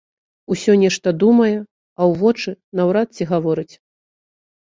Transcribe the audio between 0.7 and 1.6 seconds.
нешта думае,